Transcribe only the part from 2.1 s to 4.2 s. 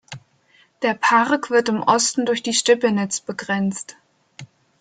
durch die Stepenitz begrenzt.